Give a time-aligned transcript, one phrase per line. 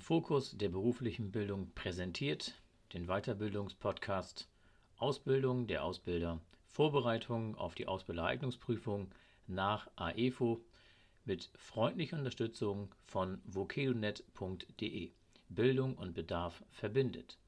[0.00, 2.54] Fokus der beruflichen Bildung präsentiert
[2.92, 4.48] den Weiterbildungspodcast
[4.96, 9.10] Ausbildung der Ausbilder, Vorbereitung auf die Ausbildereignungsprüfung
[9.46, 10.60] nach AEFO
[11.24, 15.12] mit freundlicher Unterstützung von vokedonet.de.
[15.48, 17.38] Bildung und Bedarf verbindet.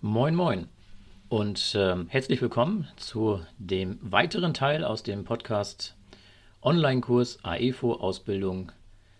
[0.00, 0.68] Moin, moin
[1.28, 5.96] und äh, herzlich willkommen zu dem weiteren Teil aus dem Podcast
[6.64, 8.70] Online-Kurs AEFO Ausbildung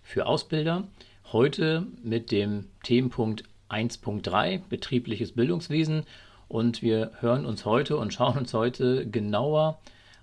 [0.05, 0.85] für Ausbilder.
[1.33, 6.05] Heute mit dem Themenpunkt 1.3 betriebliches Bildungswesen
[6.47, 9.81] und wir hören uns heute und schauen uns heute genauer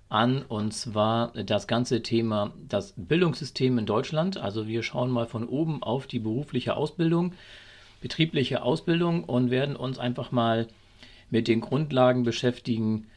[0.08, 4.38] an und zwar das ganze Thema das Bildungssystem in Deutschland.
[4.38, 7.34] Also wir schauen mal von oben auf die berufliche Ausbildung,
[8.00, 10.68] betriebliche Ausbildung und werden uns einfach mal
[11.28, 13.08] mit den Grundlagen beschäftigen,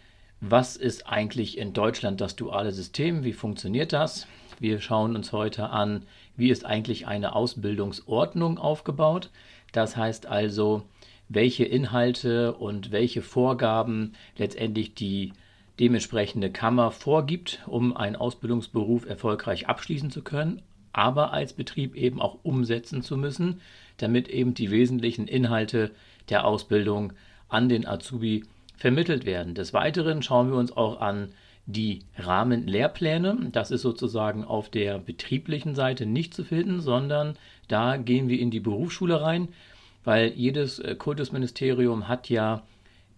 [0.46, 3.24] was ist eigentlich in Deutschland das duale System?
[3.24, 4.28] Wie funktioniert das?
[4.60, 6.04] Wir schauen uns heute an,
[6.36, 9.30] wie ist eigentlich eine Ausbildungsordnung aufgebaut.
[9.72, 10.84] Das heißt also,
[11.30, 15.32] welche Inhalte und welche Vorgaben letztendlich die
[15.80, 22.40] dementsprechende Kammer vorgibt, um einen Ausbildungsberuf erfolgreich abschließen zu können, aber als Betrieb eben auch
[22.44, 23.62] umsetzen zu müssen,
[23.96, 25.92] damit eben die wesentlichen Inhalte
[26.28, 27.14] der Ausbildung
[27.48, 28.44] an den Azubi
[28.84, 29.56] vermittelt werden.
[29.56, 31.30] Des Weiteren schauen wir uns auch an
[31.66, 33.48] die Rahmenlehrpläne.
[33.54, 37.38] Das ist sozusagen auf der betrieblichen Seite nicht zu finden, sondern
[37.70, 39.48] da gehen wir in die Berufsschule rein,
[40.04, 42.64] weil jedes äh, Kultusministerium hat ja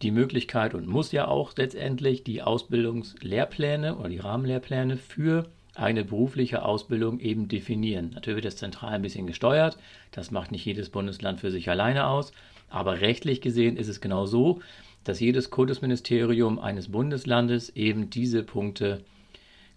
[0.04, 6.64] die Möglichkeit und muss ja auch letztendlich die Ausbildungslehrpläne oder die Rahmenlehrpläne für eine berufliche
[6.64, 8.12] Ausbildung eben definieren.
[8.14, 9.80] Natürlich wird das zentral ein bisschen gesteuert,
[10.12, 12.34] das macht nicht jedes Bundesland für sich alleine aus,
[12.70, 14.62] aber rechtlich gesehen ist es genau so,
[15.06, 19.06] dass jedes Kultusministerium eines Bundeslandes eben diese Punkte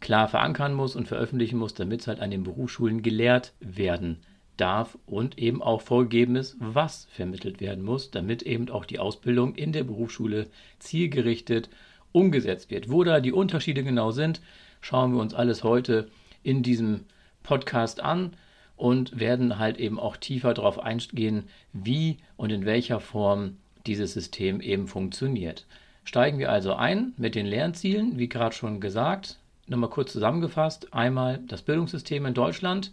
[0.01, 4.19] klar verankern muss und veröffentlichen muss, damit es halt an den Berufsschulen gelehrt werden
[4.57, 9.55] darf und eben auch vorgegeben ist, was vermittelt werden muss, damit eben auch die Ausbildung
[9.55, 10.49] in der Berufsschule
[10.79, 11.69] zielgerichtet
[12.13, 12.91] umgesetzt wird.
[12.91, 14.41] Wo da die Unterschiede genau sind,
[14.81, 16.11] schauen wir uns alles heute
[16.43, 17.05] in diesem
[17.43, 18.33] Podcast an
[18.77, 23.57] und werden halt eben auch tiefer darauf eingehen, wie und in welcher Form
[23.87, 25.67] dieses System eben funktioniert.
[26.05, 29.37] Steigen wir also ein mit den Lernzielen, wie gerade schon gesagt.
[29.67, 30.95] Nochmal kurz zusammengefasst.
[30.95, 32.93] Einmal das Bildungssystem in Deutschland.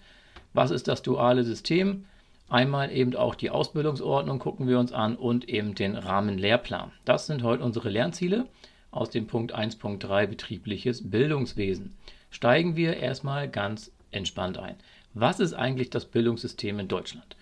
[0.54, 2.06] Was ist das duale System?
[2.50, 6.92] Einmal eben auch die Ausbildungsordnung gucken wir uns an und eben den Rahmenlehrplan.
[7.04, 8.46] Das sind heute unsere Lernziele
[8.92, 11.96] aus dem Punkt 1.3 betriebliches Bildungswesen.
[12.30, 14.76] Steigen wir erstmal ganz entspannt ein.
[15.14, 17.36] Was ist eigentlich das Bildungssystem in Deutschland?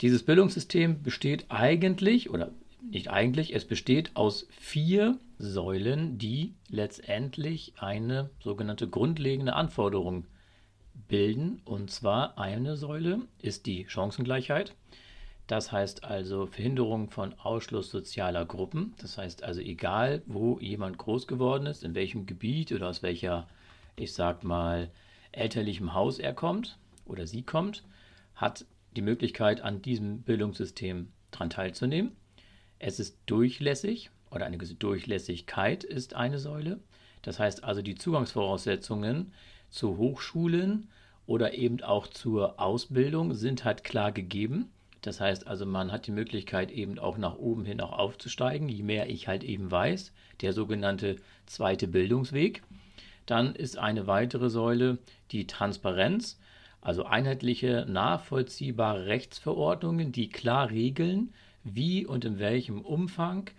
[0.00, 2.50] Dieses Bildungssystem besteht eigentlich oder
[2.90, 10.26] nicht eigentlich, es besteht aus vier Säulen, die letztendlich eine sogenannte grundlegende Anforderung
[11.08, 11.60] bilden.
[11.64, 14.74] Und zwar eine Säule ist die Chancengleichheit.
[15.46, 18.94] Das heißt also Verhinderung von Ausschluss sozialer Gruppen.
[18.98, 23.46] Das heißt also egal, wo jemand groß geworden ist, in welchem Gebiet oder aus welcher,
[23.96, 24.90] ich sag mal,
[25.32, 27.84] elterlichem Haus er kommt oder sie kommt,
[28.34, 28.64] hat
[28.96, 32.12] die Möglichkeit, an diesem Bildungssystem daran teilzunehmen.
[32.86, 36.80] Es ist durchlässig oder eine gewisse Durchlässigkeit ist eine Säule.
[37.22, 39.32] Das heißt also, die Zugangsvoraussetzungen
[39.70, 40.90] zu Hochschulen
[41.24, 44.70] oder eben auch zur Ausbildung sind halt klar gegeben.
[45.00, 48.82] Das heißt also, man hat die Möglichkeit eben auch nach oben hin auch aufzusteigen, je
[48.82, 50.12] mehr ich halt eben weiß,
[50.42, 51.16] der sogenannte
[51.46, 52.62] zweite Bildungsweg.
[53.24, 54.98] Dann ist eine weitere Säule
[55.30, 56.38] die Transparenz,
[56.82, 61.32] also einheitliche, nachvollziehbare Rechtsverordnungen, die klar regeln,
[61.64, 63.50] wie und in welchem Umfang,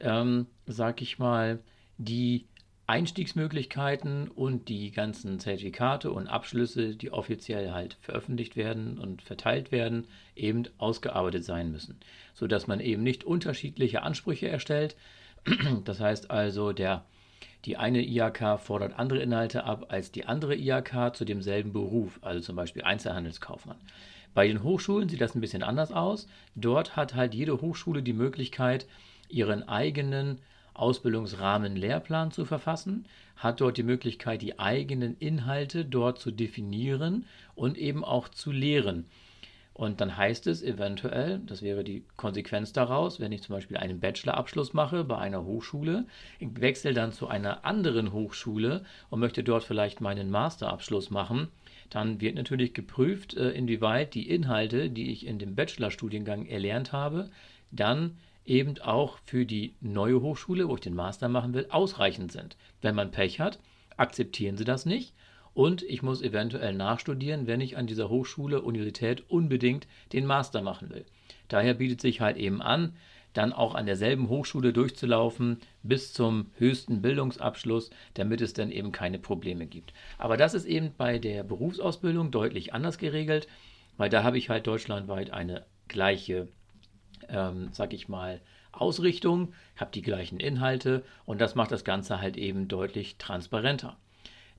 [0.00, 1.58] ähm, sag ich mal,
[1.98, 2.46] die
[2.86, 10.06] Einstiegsmöglichkeiten und die ganzen Zertifikate und Abschlüsse, die offiziell halt veröffentlicht werden und verteilt werden,
[10.36, 11.98] eben ausgearbeitet sein müssen,
[12.34, 14.96] sodass man eben nicht unterschiedliche Ansprüche erstellt.
[15.84, 17.04] Das heißt also, der,
[17.64, 22.40] die eine IHK fordert andere Inhalte ab als die andere IHK zu demselben Beruf, also
[22.40, 23.78] zum Beispiel Einzelhandelskaufmann.
[24.34, 26.26] Bei den Hochschulen sieht das ein bisschen anders aus.
[26.56, 28.86] Dort hat halt jede Hochschule die Möglichkeit,
[29.28, 30.40] ihren eigenen
[30.74, 38.04] Ausbildungsrahmenlehrplan zu verfassen, hat dort die Möglichkeit, die eigenen Inhalte dort zu definieren und eben
[38.04, 39.06] auch zu lehren.
[39.72, 43.98] Und dann heißt es eventuell, das wäre die Konsequenz daraus, wenn ich zum Beispiel einen
[43.98, 46.06] Bachelorabschluss mache bei einer Hochschule,
[46.38, 51.48] wechsle dann zu einer anderen Hochschule und möchte dort vielleicht meinen Masterabschluss machen,
[51.94, 57.30] dann wird natürlich geprüft, äh, inwieweit die Inhalte, die ich in dem Bachelorstudiengang erlernt habe,
[57.70, 62.56] dann eben auch für die neue Hochschule, wo ich den Master machen will, ausreichend sind.
[62.82, 63.60] Wenn man Pech hat,
[63.96, 65.14] akzeptieren sie das nicht
[65.54, 70.90] und ich muss eventuell nachstudieren, wenn ich an dieser Hochschule, Universität unbedingt den Master machen
[70.90, 71.04] will.
[71.46, 72.94] Daher bietet sich halt eben an,
[73.34, 79.18] dann auch an derselben Hochschule durchzulaufen bis zum höchsten Bildungsabschluss, damit es dann eben keine
[79.18, 79.92] Probleme gibt.
[80.16, 83.46] Aber das ist eben bei der Berufsausbildung deutlich anders geregelt,
[83.96, 86.48] weil da habe ich halt deutschlandweit eine gleiche,
[87.28, 88.40] ähm, sag ich mal,
[88.72, 93.96] Ausrichtung, habe die gleichen Inhalte und das macht das Ganze halt eben deutlich transparenter.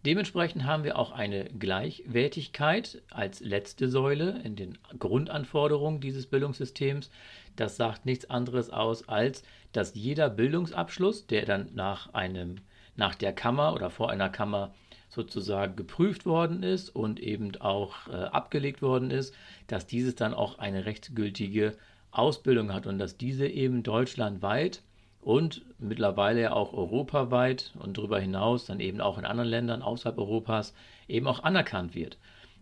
[0.05, 7.09] Dementsprechend haben wir auch eine Gleichwertigkeit als letzte Säule in den Grundanforderungen dieses Bildungssystems.
[7.55, 12.57] Das sagt nichts anderes aus, als dass jeder Bildungsabschluss, der dann nach einem
[12.97, 14.73] nach der Kammer oder vor einer Kammer
[15.09, 19.33] sozusagen geprüft worden ist und eben auch äh, abgelegt worden ist,
[19.67, 21.75] dass dieses dann auch eine rechtsgültige
[22.11, 24.81] Ausbildung hat und dass diese eben deutschlandweit
[25.21, 30.17] und mittlerweile ja auch europaweit und darüber hinaus dann eben auch in anderen Ländern außerhalb
[30.17, 30.73] Europas
[31.07, 32.17] eben auch anerkannt wird.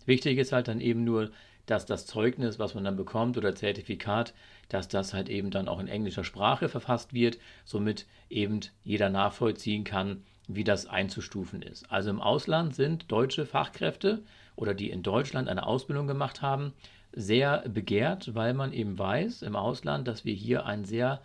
[0.05, 1.29] Wichtig ist halt dann eben nur,
[1.65, 4.33] dass das Zeugnis, was man dann bekommt oder Zertifikat,
[4.69, 9.83] dass das halt eben dann auch in englischer Sprache verfasst wird, somit eben jeder nachvollziehen
[9.83, 11.89] kann, wie das einzustufen ist.
[11.91, 14.23] Also im Ausland sind deutsche Fachkräfte
[14.55, 16.73] oder die in Deutschland eine Ausbildung gemacht haben,
[17.13, 21.21] sehr begehrt, weil man eben weiß im Ausland, dass wir hier ein sehr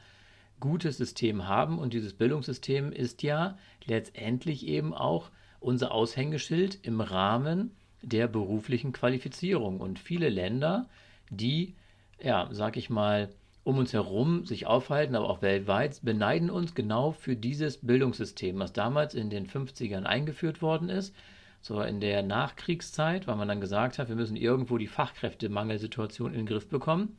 [0.60, 1.78] gutes System haben.
[1.78, 3.56] Und dieses Bildungssystem ist ja
[3.86, 5.30] letztendlich eben auch
[5.60, 7.72] unser Aushängeschild im Rahmen
[8.02, 9.80] der beruflichen Qualifizierung.
[9.80, 10.88] Und viele Länder,
[11.30, 11.74] die,
[12.22, 13.28] ja, sag ich mal,
[13.64, 18.72] um uns herum sich aufhalten, aber auch weltweit, beneiden uns genau für dieses Bildungssystem, was
[18.72, 21.14] damals in den 50ern eingeführt worden ist,
[21.60, 26.40] so in der Nachkriegszeit, weil man dann gesagt hat, wir müssen irgendwo die Fachkräftemangelsituation in
[26.40, 27.18] den Griff bekommen.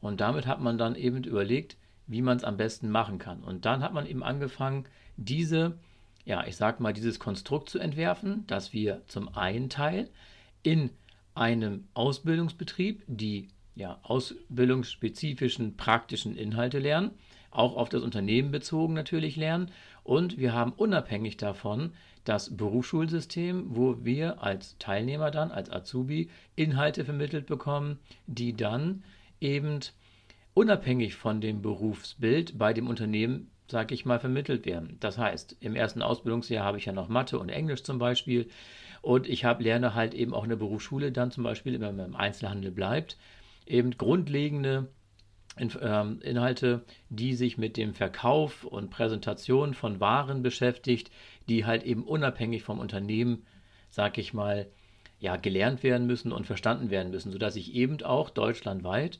[0.00, 1.76] Und damit hat man dann eben überlegt,
[2.06, 3.42] wie man es am besten machen kann.
[3.42, 4.84] Und dann hat man eben angefangen,
[5.16, 5.78] diese,
[6.28, 10.10] ja, ich sag mal, dieses Konstrukt zu entwerfen, dass wir zum einen Teil
[10.62, 10.90] in
[11.34, 17.12] einem Ausbildungsbetrieb die ja, ausbildungsspezifischen praktischen Inhalte lernen,
[17.50, 19.70] auch auf das Unternehmen bezogen natürlich lernen.
[20.04, 21.94] Und wir haben unabhängig davon
[22.24, 29.02] das Berufsschulsystem, wo wir als Teilnehmer dann, als Azubi, Inhalte vermittelt bekommen, die dann
[29.40, 29.80] eben
[30.52, 34.96] unabhängig von dem Berufsbild bei dem Unternehmen, sage ich mal, vermittelt werden.
[35.00, 38.48] Das heißt, im ersten Ausbildungsjahr habe ich ja noch Mathe und Englisch zum Beispiel
[39.02, 42.06] und ich habe, lerne halt eben auch in der Berufsschule dann zum Beispiel, wenn man
[42.06, 43.16] im Einzelhandel bleibt,
[43.66, 44.88] eben grundlegende
[45.80, 51.10] ähm, Inhalte, die sich mit dem Verkauf und Präsentation von Waren beschäftigt,
[51.48, 53.46] die halt eben unabhängig vom Unternehmen,
[53.90, 54.66] sag ich mal,
[55.20, 59.18] ja, gelernt werden müssen und verstanden werden müssen, sodass ich eben auch deutschlandweit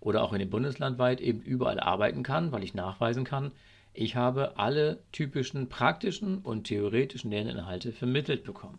[0.00, 3.52] oder auch in dem Bundesland weit eben überall arbeiten kann, weil ich nachweisen kann,
[4.00, 8.78] ich habe alle typischen praktischen und theoretischen Lerninhalte vermittelt bekommen.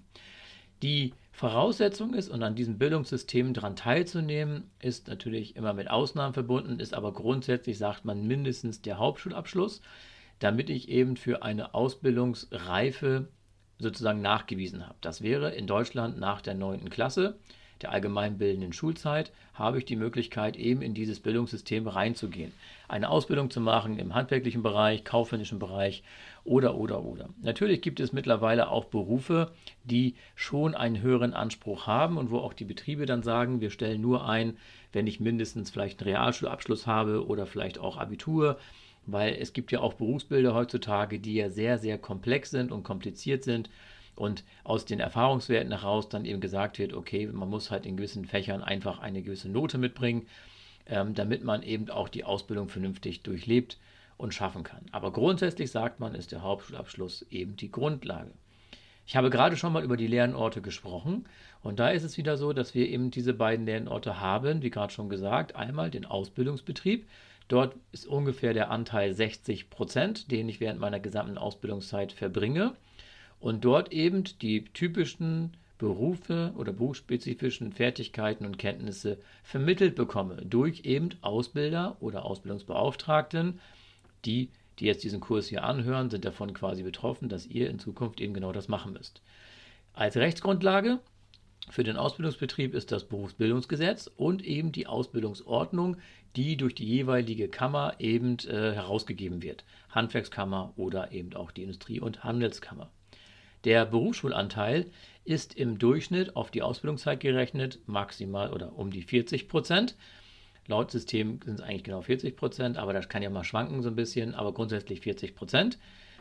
[0.81, 6.79] Die Voraussetzung ist, und an diesem Bildungssystem daran teilzunehmen, ist natürlich immer mit Ausnahmen verbunden,
[6.79, 9.81] ist aber grundsätzlich, sagt man, mindestens der Hauptschulabschluss,
[10.39, 13.27] damit ich eben für eine Ausbildungsreife
[13.77, 14.95] sozusagen nachgewiesen habe.
[15.01, 16.89] Das wäre in Deutschland nach der 9.
[16.89, 17.37] Klasse
[17.81, 22.51] der allgemeinbildenden Schulzeit habe ich die Möglichkeit, eben in dieses Bildungssystem reinzugehen.
[22.87, 26.03] Eine Ausbildung zu machen im handwerklichen Bereich, kaufmännischen Bereich
[26.43, 27.29] oder, oder, oder.
[27.41, 29.51] Natürlich gibt es mittlerweile auch Berufe,
[29.83, 34.01] die schon einen höheren Anspruch haben und wo auch die Betriebe dann sagen, wir stellen
[34.01, 34.57] nur ein,
[34.91, 38.57] wenn ich mindestens vielleicht einen Realschulabschluss habe oder vielleicht auch Abitur
[39.11, 43.43] weil es gibt ja auch Berufsbilder heutzutage, die ja sehr, sehr komplex sind und kompliziert
[43.43, 43.69] sind
[44.19, 48.25] und aus den Erfahrungswerten heraus dann eben gesagt wird, okay, man muss halt in gewissen
[48.25, 50.27] Fächern einfach eine gewisse Note mitbringen,
[50.87, 53.77] ähm, damit man eben auch die Ausbildung vernünftig durchlebt
[54.17, 54.85] und schaffen kann.
[54.91, 58.31] Aber grundsätzlich sagt man, ist der Hauptschulabschluss eben die Grundlage.
[59.07, 61.25] Ich habe gerade schon mal über die Lernorte gesprochen
[61.63, 64.91] und da ist es wieder so, dass wir eben diese beiden Lernorte haben, wie gerade
[64.91, 67.07] schon gesagt, einmal den Ausbildungsbetrieb.
[67.47, 72.75] Dort ist ungefähr der Anteil 60 Prozent, den ich während meiner gesamten Ausbildungszeit verbringe
[73.39, 81.09] und dort eben die typischen Berufe oder berufsspezifischen Fertigkeiten und Kenntnisse vermittelt bekomme durch eben
[81.21, 83.61] Ausbilder oder Ausbildungsbeauftragten,
[84.25, 88.19] die, die jetzt diesen Kurs hier anhören, sind davon quasi betroffen, dass ihr in Zukunft
[88.19, 89.21] eben genau das machen müsst.
[89.93, 90.99] Als Rechtsgrundlage
[91.69, 95.95] für den Ausbildungsbetrieb ist das Berufsbildungsgesetz und eben die Ausbildungsordnung,
[96.35, 99.63] die durch die jeweilige Kammer eben äh, herausgegeben wird.
[99.89, 102.89] Handwerkskammer oder eben auch die Industrie- und Handelskammer.
[103.65, 104.85] Der Berufsschulanteil
[105.25, 109.95] ist im Durchschnitt auf die Ausbildungszeit gerechnet maximal oder um die 40 Prozent.
[110.67, 113.89] Laut System sind es eigentlich genau 40 Prozent, aber das kann ja mal schwanken so
[113.89, 115.77] ein bisschen, aber grundsätzlich 40 Prozent.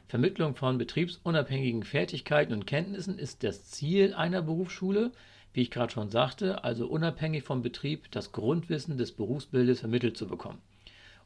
[0.08, 5.12] Vermittlung von betriebsunabhängigen Fertigkeiten und Kenntnissen ist das Ziel einer Berufsschule,
[5.52, 10.26] wie ich gerade schon sagte, also unabhängig vom Betrieb das Grundwissen des Berufsbildes vermittelt zu
[10.26, 10.60] bekommen.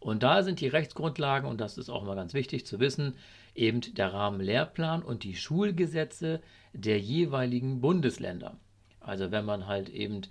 [0.02, 3.14] Und da sind die Rechtsgrundlagen, und das ist auch mal ganz wichtig zu wissen,
[3.54, 6.40] eben der Rahmenlehrplan und die Schulgesetze
[6.72, 8.56] der jeweiligen Bundesländer.
[9.00, 10.22] Also wenn man halt eben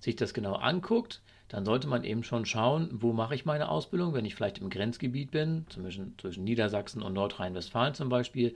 [0.00, 4.14] sich das genau anguckt, dann sollte man eben schon schauen, wo mache ich meine Ausbildung,
[4.14, 8.54] wenn ich vielleicht im Grenzgebiet bin, zwischen, zwischen Niedersachsen und Nordrhein-Westfalen zum Beispiel.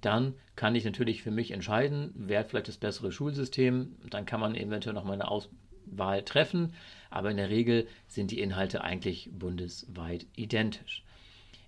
[0.00, 3.96] Dann kann ich natürlich für mich entscheiden, wer vielleicht das bessere Schulsystem.
[4.10, 5.28] Dann kann man eventuell noch meine
[5.90, 6.74] Auswahl treffen.
[7.10, 11.04] Aber in der Regel sind die Inhalte eigentlich bundesweit identisch.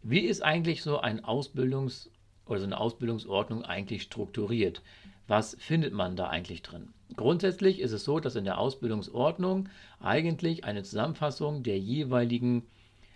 [0.03, 2.09] Wie ist eigentlich so ein Ausbildungs-
[2.47, 4.83] oder so eine Ausbildungsordnung eigentlich strukturiert?
[5.29, 6.93] Was findet man da eigentlich drin?
[7.17, 9.69] Grundsätzlich ist es so, dass in der Ausbildungsordnung
[10.01, 12.65] eigentlich eine Zusammenfassung der jeweiligen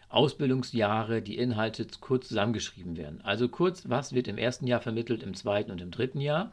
[0.08, 3.20] Ausbildungsjahre, die Inhalte kurz zusammengeschrieben werden.
[3.22, 6.52] Also kurz, was wird im ersten Jahr vermittelt, im zweiten und im dritten Jahr.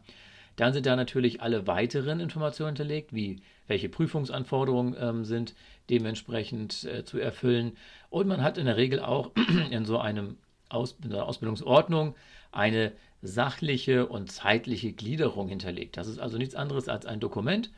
[0.55, 5.55] Dann sind da natürlich alle weiteren Informationen hinterlegt, wie welche Prüfungsanforderungen ähm, sind
[5.89, 7.77] dementsprechend äh, zu erfüllen.
[8.09, 9.31] Und man hat in der Regel auch
[9.71, 10.37] in so einem
[10.69, 12.15] Aus einer Ausbildungsordnung
[12.51, 15.97] eine sachliche und zeitliche Gliederung hinterlegt.
[15.97, 17.71] Das ist also nichts anderes als ein Dokument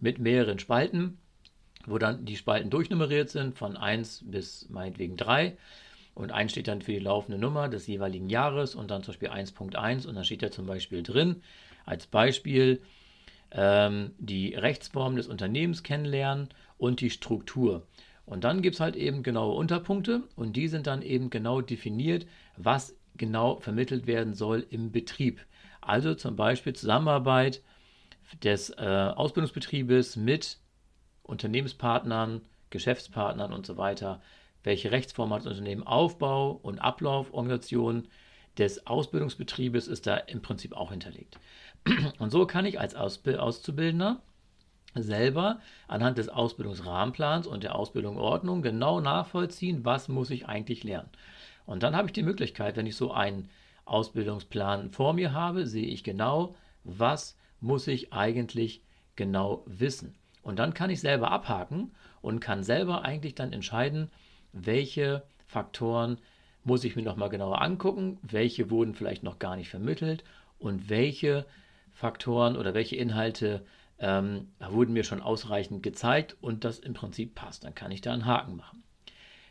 [0.00, 1.18] mit mehreren Spalten,
[1.86, 5.56] wo dann die Spalten durchnummeriert sind von 1 bis meinetwegen 3.
[6.14, 9.30] Und 1 steht dann für die laufende Nummer des jeweiligen Jahres und dann zum Beispiel
[9.30, 11.42] 1.1 und dann steht da zum Beispiel drin,
[11.84, 12.80] als Beispiel,
[13.50, 16.48] ähm, die Rechtsform des Unternehmens kennenlernen
[16.78, 17.86] und die Struktur.
[18.24, 22.26] Und dann gibt es halt eben genaue Unterpunkte und die sind dann eben genau definiert,
[22.56, 25.44] was genau vermittelt werden soll im Betrieb.
[25.80, 27.62] Also zum Beispiel Zusammenarbeit
[28.42, 30.58] des äh, Ausbildungsbetriebes mit
[31.24, 34.22] Unternehmenspartnern, Geschäftspartnern und so weiter.
[34.62, 35.82] Welche Rechtsform hat das Unternehmen?
[35.82, 38.08] Aufbau und Ablauf, Organisation
[38.58, 41.38] des Ausbildungsbetriebes ist da im Prinzip auch hinterlegt.
[42.18, 44.20] Und so kann ich als Auszubildender
[44.94, 51.08] selber anhand des Ausbildungsrahmenplans und der Ausbildungsordnung genau nachvollziehen, was muss ich eigentlich lernen.
[51.64, 53.48] Und dann habe ich die Möglichkeit, wenn ich so einen
[53.86, 56.54] Ausbildungsplan vor mir habe, sehe ich genau,
[56.84, 58.82] was muss ich eigentlich
[59.16, 60.14] genau wissen.
[60.42, 64.10] Und dann kann ich selber abhaken und kann selber eigentlich dann entscheiden,
[64.52, 66.18] welche Faktoren
[66.64, 70.24] muss ich mir nochmal genauer angucken, welche wurden vielleicht noch gar nicht vermittelt
[70.58, 71.46] und welche
[71.92, 73.64] Faktoren oder welche Inhalte
[73.98, 77.64] ähm, wurden mir schon ausreichend gezeigt und das im Prinzip passt.
[77.64, 78.82] Dann kann ich da einen Haken machen.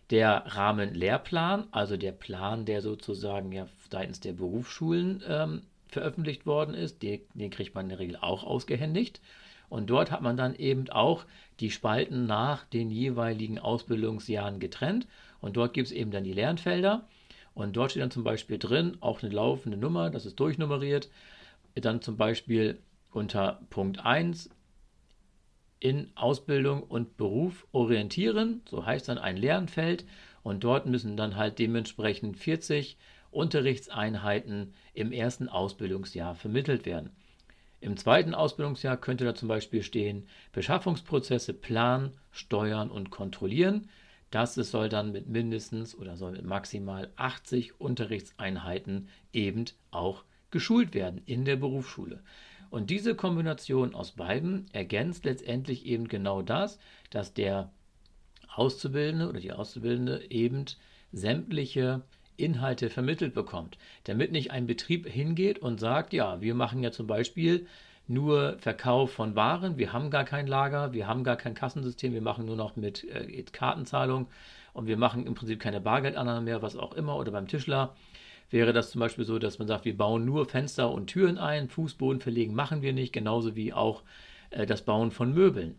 [0.09, 7.01] Der Rahmenlehrplan, also der Plan, der sozusagen ja seitens der Berufsschulen ähm, veröffentlicht worden ist,
[7.01, 9.21] den, den kriegt man in der Regel auch ausgehändigt.
[9.69, 11.23] Und dort hat man dann eben auch
[11.61, 15.07] die Spalten nach den jeweiligen Ausbildungsjahren getrennt.
[15.41, 17.07] Und dort gibt es eben dann die Lernfelder.
[17.53, 21.09] Und dort steht dann zum Beispiel drin, auch eine laufende Nummer, das ist durchnummeriert.
[21.75, 22.79] Dann zum Beispiel
[23.11, 24.49] unter Punkt 1
[25.79, 30.05] in Ausbildung und Beruf orientieren, so heißt dann ein Lernfeld
[30.43, 32.97] und dort müssen dann halt dementsprechend 40
[33.31, 37.09] Unterrichtseinheiten im ersten Ausbildungsjahr vermittelt werden.
[37.79, 43.89] Im zweiten Ausbildungsjahr könnte da zum Beispiel stehen Beschaffungsprozesse planen, steuern und kontrollieren.
[44.31, 51.21] Das soll dann mit mindestens oder soll mit maximal 80 Unterrichtseinheiten eben auch geschult werden
[51.25, 52.23] in der Berufsschule.
[52.69, 57.71] Und diese Kombination aus beiden ergänzt letztendlich eben genau das, dass der
[58.55, 60.65] Auszubildende oder die Auszubildende eben
[61.11, 62.01] sämtliche
[62.37, 67.07] Inhalte vermittelt bekommt, damit nicht ein Betrieb hingeht und sagt, ja, wir machen ja zum
[67.07, 67.67] Beispiel
[68.11, 72.21] nur Verkauf von Waren, wir haben gar kein Lager, wir haben gar kein Kassensystem, wir
[72.21, 74.27] machen nur noch mit äh, Kartenzahlung.
[74.73, 77.93] Und wir machen im Prinzip keine Bargeldannahme mehr, was auch immer, oder beim Tischler.
[78.49, 81.69] Wäre das zum Beispiel so, dass man sagt, wir bauen nur Fenster und Türen ein,
[81.69, 84.03] Fußboden verlegen machen wir nicht, genauso wie auch
[84.49, 85.75] äh, das Bauen von Möbeln.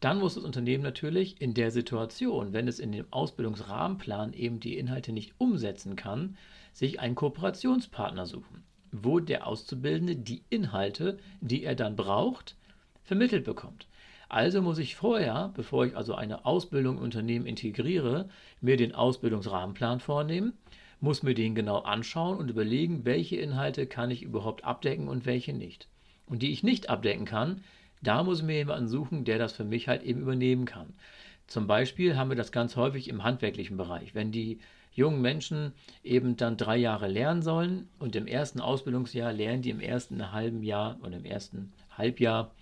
[0.00, 4.78] Dann muss das Unternehmen natürlich in der Situation, wenn es in dem Ausbildungsrahmenplan eben die
[4.78, 6.36] Inhalte nicht umsetzen kann,
[6.72, 12.56] sich einen Kooperationspartner suchen, wo der Auszubildende die Inhalte, die er dann braucht,
[13.04, 13.86] vermittelt bekommt.
[14.28, 18.28] Also muss ich vorher, bevor ich also eine Ausbildung im Unternehmen integriere,
[18.60, 20.52] mir den Ausbildungsrahmenplan vornehmen,
[21.00, 25.52] muss mir den genau anschauen und überlegen, welche Inhalte kann ich überhaupt abdecken und welche
[25.52, 25.88] nicht.
[26.26, 27.62] Und die ich nicht abdecken kann,
[28.02, 30.94] da muss ich mir jemanden suchen, der das für mich halt eben übernehmen kann.
[31.48, 34.14] Zum Beispiel haben wir das ganz häufig im handwerklichen Bereich.
[34.14, 34.58] Wenn die
[34.92, 35.72] jungen Menschen
[36.04, 40.62] eben dann drei Jahre lernen sollen und im ersten Ausbildungsjahr lernen die im ersten halben
[40.62, 42.52] Jahr oder im ersten Halbjahr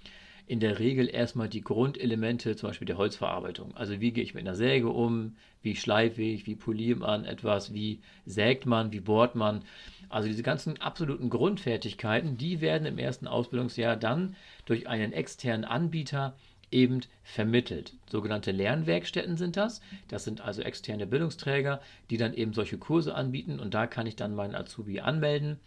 [0.47, 3.77] in der Regel erstmal die Grundelemente, zum Beispiel der Holzverarbeitung.
[3.77, 7.75] Also wie gehe ich mit einer Säge um, wie schleife ich, wie poliert man etwas,
[7.75, 9.63] wie sägt man, wie bohrt man.
[10.09, 16.37] Also diese ganzen absoluten Grundfertigkeiten, die werden im ersten Ausbildungsjahr dann durch einen externen Anbieter
[16.71, 17.95] eben vermittelt.
[18.11, 19.81] Sogenannte Lernwerkstätten sind das.
[20.09, 21.81] Das sind also externe Bildungsträger,
[22.11, 25.59] die dann eben solche Kurse anbieten und da kann ich dann meinen Azubi anmelden,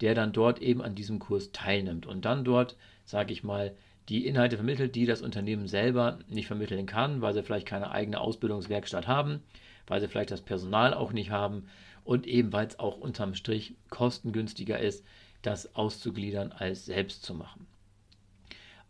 [0.00, 3.74] der dann dort eben an diesem Kurs teilnimmt und dann dort, sage ich mal,
[4.08, 8.20] die Inhalte vermittelt, die das Unternehmen selber nicht vermitteln kann, weil sie vielleicht keine eigene
[8.20, 9.40] Ausbildungswerkstatt haben,
[9.86, 11.68] weil sie vielleicht das Personal auch nicht haben
[12.04, 15.04] und eben weil es auch unterm Strich kostengünstiger ist,
[15.42, 17.66] das auszugliedern als selbst zu machen.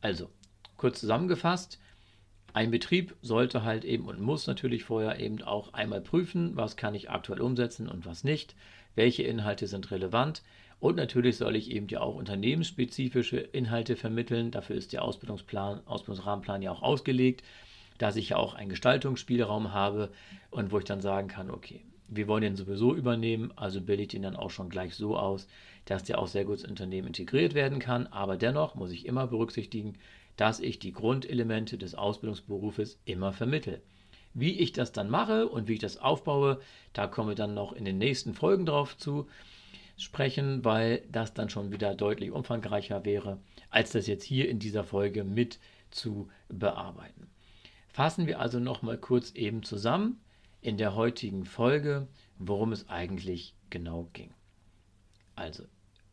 [0.00, 0.30] Also,
[0.80, 1.78] kurz zusammengefasst,
[2.52, 6.94] ein Betrieb sollte halt eben und muss natürlich vorher eben auch einmal prüfen, was kann
[6.94, 8.56] ich aktuell umsetzen und was nicht,
[8.96, 10.42] welche Inhalte sind relevant,
[10.80, 14.50] und natürlich soll ich eben ja auch unternehmensspezifische Inhalte vermitteln.
[14.50, 17.44] Dafür ist der Ausbildungsplan, Ausbildungsrahmenplan ja auch ausgelegt,
[17.98, 20.10] dass ich ja auch einen Gestaltungsspielraum habe
[20.50, 24.08] und wo ich dann sagen kann, okay, wir wollen den sowieso übernehmen, also bilde ich
[24.08, 25.46] den dann auch schon gleich so aus,
[25.84, 28.06] dass der auch sehr gut ins Unternehmen integriert werden kann.
[28.06, 29.96] Aber dennoch muss ich immer berücksichtigen,
[30.40, 33.82] dass ich die Grundelemente des Ausbildungsberufes immer vermittle.
[34.32, 36.62] Wie ich das dann mache und wie ich das aufbaue,
[36.94, 39.28] da kommen wir dann noch in den nächsten Folgen drauf zu
[39.98, 44.82] sprechen, weil das dann schon wieder deutlich umfangreicher wäre, als das jetzt hier in dieser
[44.82, 45.58] Folge mit
[45.90, 47.28] zu bearbeiten.
[47.88, 50.22] Fassen wir also noch mal kurz eben zusammen
[50.62, 54.32] in der heutigen Folge, worum es eigentlich genau ging.
[55.36, 55.64] Also,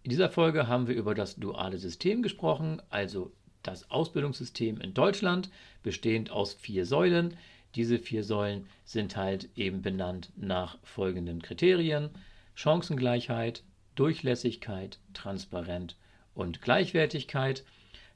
[0.04, 3.32] in dieser Folge haben wir über das duale System gesprochen, also
[3.68, 5.50] das Ausbildungssystem in Deutschland,
[5.84, 7.36] bestehend aus vier Säulen.
[7.76, 12.10] Diese vier Säulen sind halt eben benannt nach folgenden Kriterien.
[12.56, 13.64] Chancengleichheit,
[13.96, 15.96] Durchlässigkeit, Transparenz
[16.34, 17.64] und Gleichwertigkeit.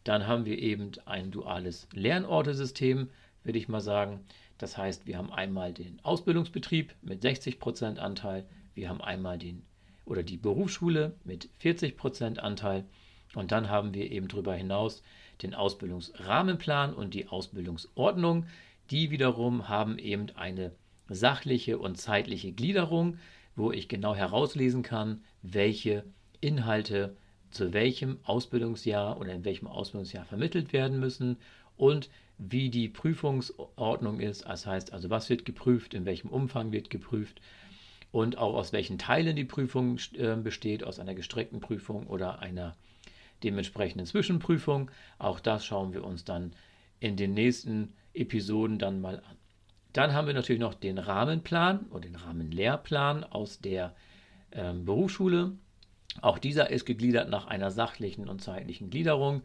[0.03, 3.10] Dann haben wir eben ein duales Lernortesystem,
[3.43, 4.22] würde ich mal sagen.
[4.58, 9.63] Das heißt, wir haben einmal den Ausbildungsbetrieb mit 60% Anteil, wir haben einmal den
[10.05, 12.86] oder die Berufsschule mit 40% Anteil
[13.36, 15.04] und dann haben wir eben darüber hinaus
[15.43, 18.45] den Ausbildungsrahmenplan und die Ausbildungsordnung.
[18.89, 20.71] Die wiederum haben eben eine
[21.10, 23.17] sachliche und zeitliche Gliederung
[23.56, 26.04] wo ich genau herauslesen kann, welche
[26.39, 27.15] Inhalte
[27.49, 31.38] zu welchem Ausbildungsjahr oder in welchem Ausbildungsjahr vermittelt werden müssen
[31.77, 34.45] und wie die Prüfungsordnung ist.
[34.45, 37.41] Das heißt also, was wird geprüft, in welchem Umfang wird geprüft
[38.12, 42.75] und auch aus welchen Teilen die Prüfung äh, besteht, aus einer gestreckten Prüfung oder einer
[43.43, 44.91] dementsprechenden Zwischenprüfung.
[45.17, 46.54] Auch das schauen wir uns dann
[46.99, 49.38] in den nächsten Episoden dann mal an.
[49.93, 53.93] Dann haben wir natürlich noch den Rahmenplan oder den Rahmenlehrplan aus der
[54.51, 55.54] ähm, Berufsschule.
[56.21, 59.43] Auch dieser ist gegliedert nach einer sachlichen und zeitlichen Gliederung,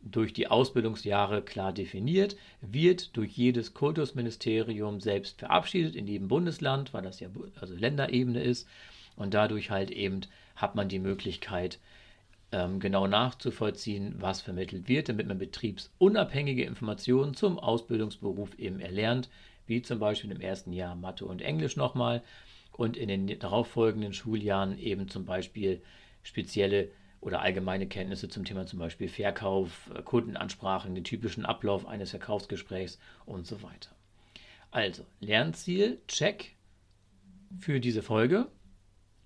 [0.00, 7.02] durch die Ausbildungsjahre klar definiert, wird durch jedes Kultusministerium selbst verabschiedet in jedem Bundesland, weil
[7.02, 7.28] das ja
[7.60, 8.68] also Länderebene ist.
[9.16, 10.20] Und dadurch halt eben
[10.54, 11.80] hat man die Möglichkeit,
[12.52, 19.28] ähm, genau nachzuvollziehen, was vermittelt wird, damit man betriebsunabhängige Informationen zum Ausbildungsberuf eben erlernt,
[19.66, 22.22] wie zum Beispiel im ersten Jahr Mathe und Englisch nochmal
[22.72, 25.82] und in den darauffolgenden Schuljahren eben zum Beispiel
[26.22, 32.10] spezielle oder allgemeine Kenntnisse zum Thema zum Beispiel Verkauf, äh, Kundenansprachen, den typischen Ablauf eines
[32.10, 33.90] Verkaufsgesprächs und so weiter.
[34.70, 36.54] Also, Lernziel, check
[37.58, 38.48] für diese Folge.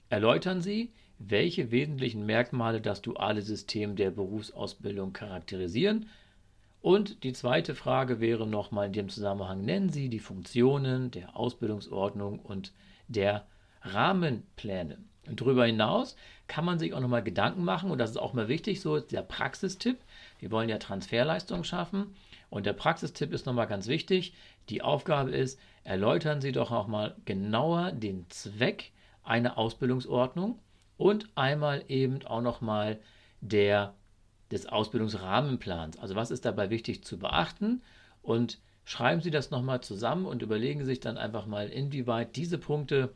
[0.08, 0.92] Erläutern Sie,
[1.28, 6.06] welche wesentlichen Merkmale das duale System der Berufsausbildung charakterisieren
[6.82, 12.40] und die zweite Frage wäre nochmal in dem Zusammenhang, nennen Sie die Funktionen der Ausbildungsordnung
[12.40, 12.72] und
[13.06, 13.46] der
[13.82, 14.98] Rahmenpläne.
[15.28, 16.16] Und darüber hinaus
[16.48, 19.22] kann man sich auch nochmal Gedanken machen, und das ist auch mal wichtig, so der
[19.22, 19.98] Praxistipp.
[20.40, 22.16] Wir wollen ja Transferleistungen schaffen.
[22.50, 24.34] Und der Praxistipp ist nochmal ganz wichtig.
[24.68, 28.90] Die Aufgabe ist, erläutern Sie doch auch mal genauer den Zweck
[29.22, 30.58] einer Ausbildungsordnung
[31.02, 33.00] und einmal eben auch nochmal
[33.40, 33.94] der
[34.52, 35.98] des Ausbildungsrahmenplans.
[35.98, 37.82] Also was ist dabei wichtig zu beachten?
[38.22, 43.12] Und schreiben Sie das nochmal zusammen und überlegen sich dann einfach mal, inwieweit diese Punkte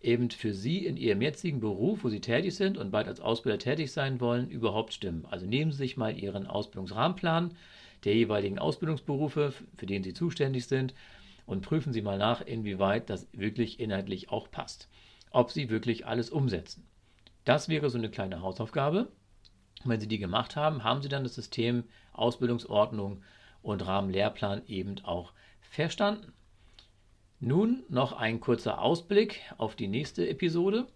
[0.00, 3.58] eben für Sie in Ihrem jetzigen Beruf, wo Sie tätig sind und bald als Ausbilder
[3.58, 5.26] tätig sein wollen, überhaupt stimmen.
[5.28, 7.54] Also nehmen Sie sich mal Ihren Ausbildungsrahmenplan
[8.04, 10.94] der jeweiligen Ausbildungsberufe, für den Sie zuständig sind,
[11.44, 14.88] und prüfen Sie mal nach, inwieweit das wirklich inhaltlich auch passt.
[15.30, 16.86] Ob Sie wirklich alles umsetzen.
[17.48, 19.08] Das wäre so eine kleine Hausaufgabe.
[19.82, 23.22] Wenn Sie die gemacht haben, haben Sie dann das System Ausbildungsordnung
[23.62, 25.32] und Rahmenlehrplan eben auch
[25.62, 26.34] verstanden.
[27.40, 30.88] Nun noch ein kurzer Ausblick auf die nächste Episode.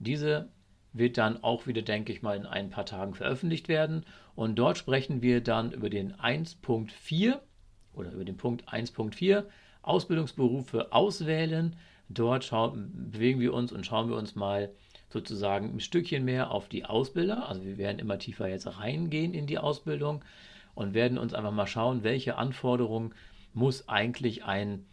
[0.00, 0.48] Diese
[0.92, 4.04] wird dann auch wieder, denke ich mal, in ein paar Tagen veröffentlicht werden.
[4.34, 7.38] Und dort sprechen wir dann über den 1.4
[7.92, 9.44] oder über den Punkt 1.4
[9.82, 11.76] Ausbildungsberufe auswählen.
[12.08, 14.72] Dort schauen, bewegen wir uns und schauen wir uns mal
[15.10, 17.48] sozusagen ein Stückchen mehr auf die Ausbilder.
[17.48, 20.22] Also wir werden immer tiefer jetzt reingehen in die Ausbildung
[20.74, 23.12] und werden uns einfach mal schauen, welche Anforderungen
[23.52, 24.86] muss eigentlich ein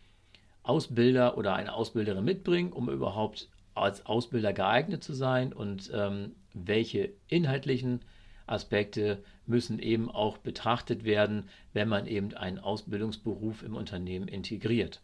[0.64, 7.12] Ausbilder oder eine Ausbilderin mitbringen, um überhaupt als Ausbilder geeignet zu sein und ähm, welche
[7.28, 8.02] inhaltlichen
[8.48, 15.02] Aspekte müssen eben auch betrachtet werden, wenn man eben einen Ausbildungsberuf im Unternehmen integriert.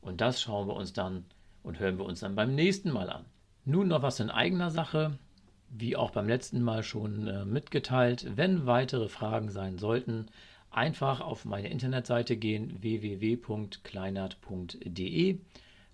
[0.00, 1.24] Und das schauen wir uns dann
[1.62, 3.24] und hören wir uns dann beim nächsten Mal an.
[3.68, 5.18] Nun noch was in eigener Sache,
[5.68, 8.26] wie auch beim letzten Mal schon äh, mitgeteilt.
[8.34, 10.30] Wenn weitere Fragen sein sollten,
[10.70, 15.40] einfach auf meine Internetseite gehen www.kleinert.de.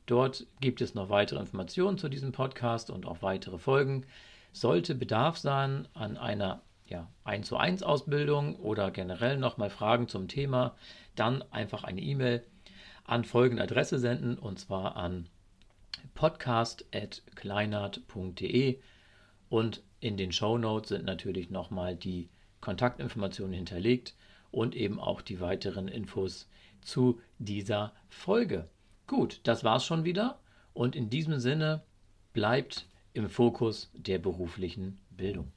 [0.07, 4.07] Dort gibt es noch weitere Informationen zu diesem Podcast und auch weitere Folgen.
[4.53, 10.29] Sollte Bedarf sein an einer ja, 1 zu 1 Ausbildung oder generell nochmal Fragen zum
[10.29, 10.77] Thema,
[11.17, 12.47] dann einfach eine E-Mail
[13.03, 15.29] an folgende Adresse senden und zwar an
[16.15, 18.79] podcast.kleinert.de
[19.49, 22.29] und in den Show Notes sind natürlich nochmal die
[22.61, 24.15] Kontaktinformationen hinterlegt
[24.51, 26.49] und eben auch die weiteren Infos
[26.83, 28.69] zu dieser Folge.
[29.07, 30.41] Gut, das war's schon wieder
[30.73, 31.83] und in diesem Sinne
[32.33, 35.53] bleibt im Fokus der beruflichen Bildung.